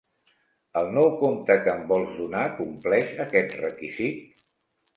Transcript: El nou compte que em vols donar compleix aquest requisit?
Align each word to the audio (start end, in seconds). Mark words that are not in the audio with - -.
El 0.79 0.89
nou 0.95 1.09
compte 1.19 1.57
que 1.67 1.75
em 1.75 1.85
vols 1.93 2.17
donar 2.23 2.47
compleix 2.57 3.15
aquest 3.29 3.57
requisit? 3.63 4.45